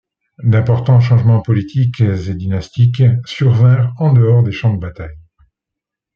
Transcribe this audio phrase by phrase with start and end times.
[0.43, 5.13] D'importants changements politiques et dynastiques survinrent en dehors des champs de bataille.